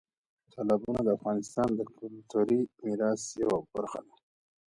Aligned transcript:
تالابونه 0.53 0.99
د 1.03 1.09
افغانستان 1.17 1.69
د 1.75 1.81
کلتوري 1.97 2.59
میراث 2.83 3.23
برخه 3.73 3.99
ده. 4.05 4.15